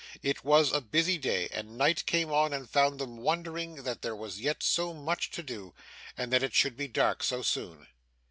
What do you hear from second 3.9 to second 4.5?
there was